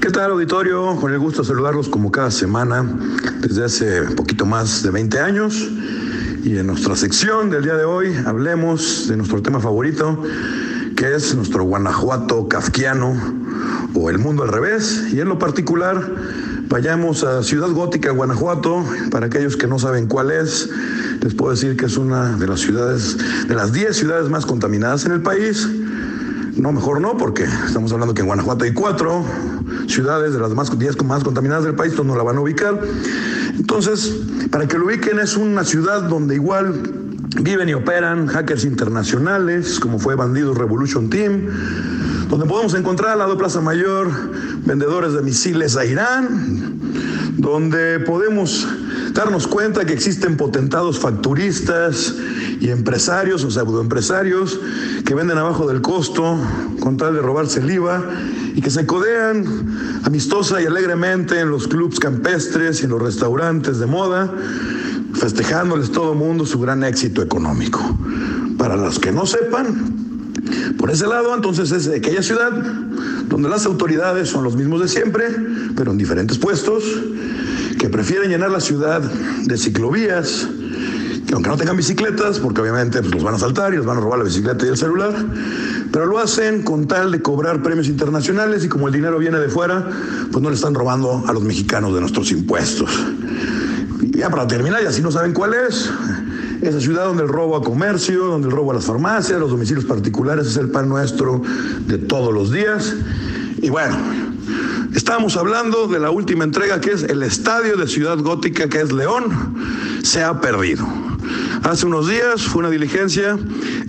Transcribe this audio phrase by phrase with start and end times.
[0.00, 0.96] ¿Qué tal auditorio?
[0.96, 2.86] Con el gusto de saludarlos como cada semana
[3.40, 5.68] desde hace poquito más de 20 años.
[6.42, 10.22] Y en nuestra sección del día de hoy hablemos de nuestro tema favorito,
[10.96, 13.14] que es nuestro Guanajuato kafkiano
[13.92, 15.08] o el mundo al revés.
[15.12, 16.10] Y en lo particular,
[16.70, 18.82] vayamos a Ciudad Gótica, Guanajuato.
[19.10, 20.70] Para aquellos que no saben cuál es,
[21.20, 25.04] les puedo decir que es una de las ciudades, de las 10 ciudades más contaminadas
[25.04, 25.68] en el país.
[26.56, 29.24] No, mejor no, porque estamos hablando que en Guanajuato hay cuatro
[29.90, 32.80] ciudades de las más 10 más contaminadas del país, entonces no la van a ubicar.
[33.56, 34.14] Entonces,
[34.50, 36.74] para que lo ubiquen, es una ciudad donde igual
[37.42, 41.46] viven y operan hackers internacionales, como fue Bandidos Revolution Team,
[42.28, 44.10] donde podemos encontrar al lado Plaza Mayor
[44.64, 46.80] vendedores de misiles a Irán,
[47.36, 48.66] donde podemos
[49.12, 52.14] darnos cuenta que existen potentados facturistas
[52.60, 54.60] y empresarios o pseudoempresarios
[55.04, 56.38] que venden abajo del costo
[56.80, 58.04] con tal de robarse el IVA
[58.54, 63.78] y que se codean amistosa y alegremente en los clubs campestres y en los restaurantes
[63.78, 64.32] de moda,
[65.14, 67.80] festejándoles todo el mundo su gran éxito económico.
[68.58, 70.00] Para los que no sepan,
[70.78, 72.52] por ese lado, entonces es aquella ciudad
[73.28, 75.24] donde las autoridades son los mismos de siempre,
[75.76, 76.84] pero en diferentes puestos,
[77.78, 80.48] que prefieren llenar la ciudad de ciclovías,
[81.30, 83.98] que aunque no tengan bicicletas, porque obviamente pues, los van a saltar y los van
[83.98, 85.14] a robar la bicicleta y el celular,
[85.92, 89.48] pero lo hacen con tal de cobrar premios internacionales y como el dinero viene de
[89.48, 89.88] fuera,
[90.32, 92.90] pues no le están robando a los mexicanos de nuestros impuestos.
[94.02, 95.88] Y ya para terminar, y así no saben cuál es,
[96.62, 99.84] esa ciudad donde el robo a comercio, donde el robo a las farmacias, los domicilios
[99.84, 101.42] particulares es el pan nuestro
[101.86, 102.92] de todos los días.
[103.62, 103.96] Y bueno,
[104.92, 108.90] Estamos hablando de la última entrega que es el estadio de Ciudad Gótica, que es
[108.90, 109.54] León,
[110.02, 110.84] se ha perdido.
[111.62, 113.38] Hace unos días fue una diligencia,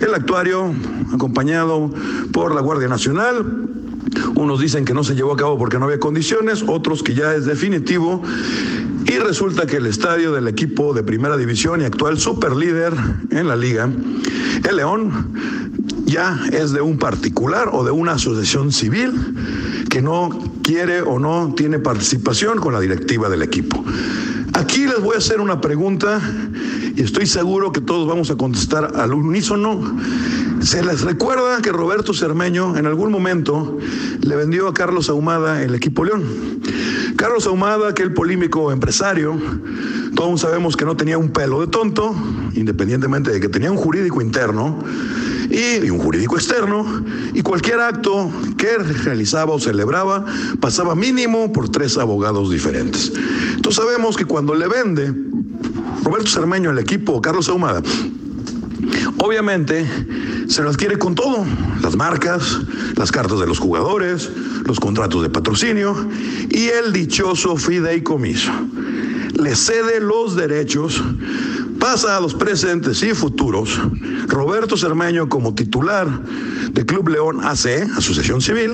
[0.00, 0.74] el actuario
[1.12, 1.90] acompañado
[2.32, 3.68] por la Guardia Nacional.
[4.34, 7.34] Unos dicen que no se llevó a cabo porque no había condiciones, otros que ya
[7.34, 8.22] es definitivo.
[9.06, 12.92] Y resulta que el estadio del equipo de primera división y actual superlíder
[13.30, 13.88] en la liga,
[14.68, 15.32] el León,
[16.04, 19.12] ya es de un particular o de una asociación civil
[19.88, 20.28] que no
[20.62, 23.82] quiere o no tiene participación con la directiva del equipo.
[24.54, 26.20] Aquí les voy a hacer una pregunta
[26.94, 29.96] y estoy seguro que todos vamos a contestar al unísono.
[30.60, 33.78] Se les recuerda que Roberto Cermeño en algún momento
[34.20, 36.22] le vendió a Carlos Ahumada el equipo León.
[37.16, 39.40] Carlos Ahumada, aquel polémico empresario,
[40.14, 42.14] todos sabemos que no tenía un pelo de tonto,
[42.54, 44.78] independientemente de que tenía un jurídico interno
[45.52, 47.04] y un jurídico externo,
[47.34, 50.24] y cualquier acto que realizaba o celebraba
[50.60, 53.12] pasaba mínimo por tres abogados diferentes.
[53.54, 55.12] Entonces sabemos que cuando le vende
[56.04, 57.82] Roberto Cermeño el equipo Carlos Ahumada,
[59.18, 59.86] obviamente
[60.48, 61.44] se lo adquiere con todo,
[61.82, 62.60] las marcas,
[62.96, 64.30] las cartas de los jugadores,
[64.64, 65.94] los contratos de patrocinio
[66.50, 68.52] y el dichoso fideicomiso.
[69.34, 71.02] Le cede los derechos
[71.82, 73.76] pasa a los presentes y futuros
[74.28, 76.06] Roberto Cermeño como titular
[76.70, 78.70] de Club León AC, Asociación Civil,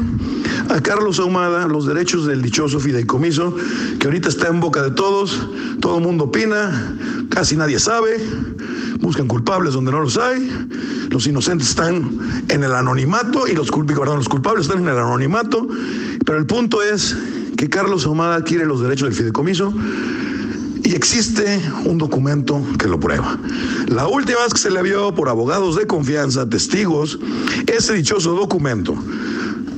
[0.69, 3.57] a Carlos Ahumada los derechos del dichoso fideicomiso,
[3.99, 5.49] que ahorita está en boca de todos,
[5.81, 6.99] todo el mundo opina,
[7.31, 8.19] casi nadie sabe,
[9.01, 10.47] buscan culpables donde no los hay,
[11.09, 15.67] los inocentes están en el anonimato y los, los culpables están en el anonimato,
[16.27, 17.17] pero el punto es
[17.57, 19.73] que Carlos Ahumada quiere los derechos del fideicomiso
[20.89, 23.39] y existe un documento que lo prueba.
[23.89, 27.19] La última vez que se le vio por abogados de confianza, testigos,
[27.67, 28.97] ese dichoso documento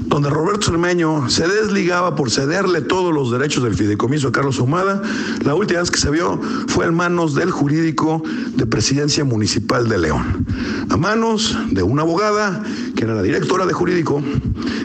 [0.07, 5.03] donde Roberto Cermeño se desligaba por cederle todos los derechos del fideicomiso a Carlos Humada,
[5.45, 8.23] la última vez que se vio fue en manos del jurídico
[8.55, 10.47] de Presidencia Municipal de León,
[10.91, 12.63] a manos de una abogada
[12.95, 14.23] que era la directora de jurídico,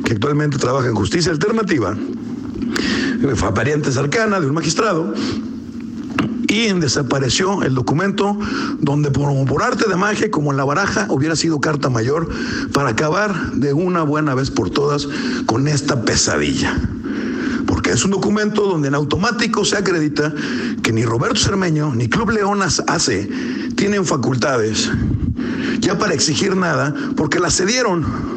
[0.04, 1.96] que actualmente trabaja en justicia alternativa,
[3.36, 5.14] fue pariente cercana de un magistrado,
[6.56, 8.38] y desapareció el documento
[8.80, 12.30] donde por, arte de magia, como en la baraja, hubiera sido carta mayor
[12.72, 15.08] para acabar de una buena vez por todas
[15.46, 16.80] con esta pesadilla.
[17.68, 20.34] Porque es un documento donde en automático se acredita
[20.82, 23.30] que ni Roberto Cermeño ni Club Leonas hace
[23.76, 24.90] tienen facultades
[25.80, 28.35] ya para exigir nada porque la cedieron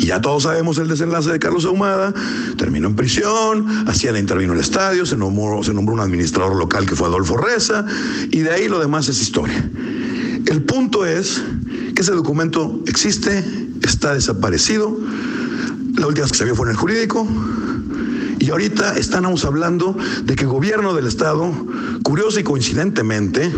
[0.00, 2.14] y ya todos sabemos el desenlace de Carlos Ahumada.
[2.56, 6.96] Terminó en prisión, Hacienda intervino el estadio, se nombró, se nombró un administrador local que
[6.96, 7.84] fue Adolfo Reza,
[8.30, 9.62] y de ahí lo demás es historia.
[10.46, 11.42] El punto es
[11.94, 13.44] que ese documento existe,
[13.82, 14.98] está desaparecido.
[15.96, 17.28] La última vez que se vio fue en el jurídico.
[18.38, 19.94] Y ahorita estamos hablando
[20.24, 21.52] de que el gobierno del Estado,
[22.02, 23.52] curioso y coincidentemente,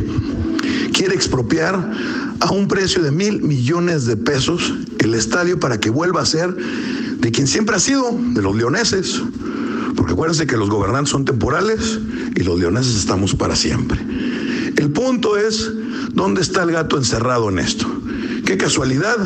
[0.92, 1.92] quiere expropiar
[2.40, 6.54] a un precio de mil millones de pesos el estadio para que vuelva a ser
[6.54, 9.22] de quien siempre ha sido, de los leoneses.
[9.96, 11.98] Porque acuérdense que los gobernantes son temporales
[12.34, 14.00] y los leoneses estamos para siempre.
[14.76, 15.70] El punto es,
[16.14, 17.86] ¿dónde está el gato encerrado en esto?
[18.44, 19.16] Qué casualidad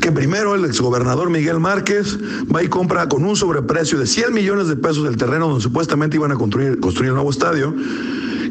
[0.00, 2.18] que primero el exgobernador Miguel Márquez
[2.54, 6.16] va y compra con un sobreprecio de 100 millones de pesos el terreno donde supuestamente
[6.16, 7.74] iban a construir, construir el nuevo estadio,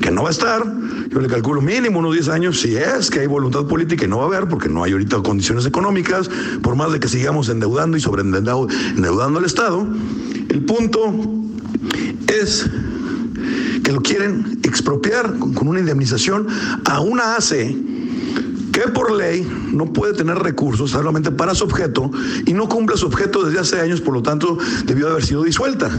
[0.06, 0.64] que no va a estar,
[1.10, 4.20] yo le calculo mínimo unos 10 años, si es que hay voluntad política y no
[4.20, 6.30] va a haber, porque no hay ahorita condiciones económicas,
[6.62, 9.88] por más de que sigamos endeudando y sobreendeudando al Estado.
[10.50, 11.12] El punto
[12.28, 12.70] es
[13.84, 16.46] que lo quieren expropiar con una indemnización
[16.86, 17.76] a una ACE
[18.76, 22.12] que por ley no puede tener recursos solamente para su objeto
[22.46, 25.44] y no cumple su objeto desde hace años, por lo tanto debió de haber sido
[25.44, 25.90] disuelta.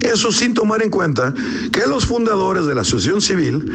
[0.00, 1.34] Eso sin tomar en cuenta
[1.70, 3.70] que los fundadores de la asociación civil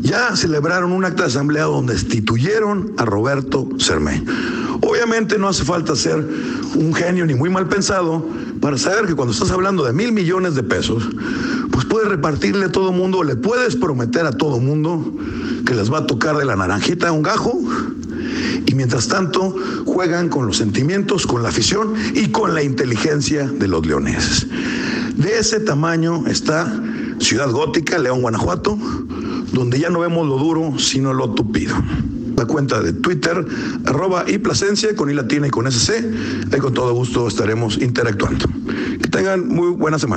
[0.00, 4.61] ya celebraron un acta de asamblea donde destituyeron a Roberto Cermeño.
[4.80, 6.26] Obviamente no hace falta ser
[6.74, 8.26] un genio ni muy mal pensado
[8.60, 11.08] para saber que cuando estás hablando de mil millones de pesos,
[11.70, 15.12] pues puedes repartirle a todo mundo, le puedes prometer a todo mundo
[15.66, 17.58] que les va a tocar de la naranjita a un gajo
[18.66, 19.54] y mientras tanto
[19.84, 24.46] juegan con los sentimientos, con la afición y con la inteligencia de los leoneses.
[25.16, 26.72] De ese tamaño está
[27.18, 28.78] Ciudad Gótica, León, Guanajuato,
[29.52, 31.74] donde ya no vemos lo duro, sino lo tupido.
[32.36, 33.44] La cuenta de Twitter,
[33.86, 36.04] arroba y Plasencia, con I latina y con SC.
[36.52, 38.46] Ahí con todo gusto estaremos interactuando.
[39.00, 40.12] Que tengan muy buena semana.